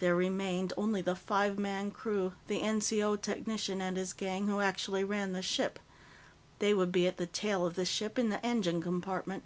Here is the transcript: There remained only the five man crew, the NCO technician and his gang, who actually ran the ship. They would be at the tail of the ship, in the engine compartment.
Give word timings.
There 0.00 0.14
remained 0.14 0.74
only 0.76 1.00
the 1.00 1.16
five 1.16 1.58
man 1.58 1.90
crew, 1.90 2.34
the 2.48 2.60
NCO 2.60 3.18
technician 3.22 3.80
and 3.80 3.96
his 3.96 4.12
gang, 4.12 4.46
who 4.46 4.60
actually 4.60 5.04
ran 5.04 5.32
the 5.32 5.40
ship. 5.40 5.78
They 6.58 6.74
would 6.74 6.92
be 6.92 7.06
at 7.06 7.16
the 7.16 7.24
tail 7.26 7.64
of 7.64 7.74
the 7.74 7.86
ship, 7.86 8.18
in 8.18 8.28
the 8.28 8.44
engine 8.44 8.82
compartment. 8.82 9.44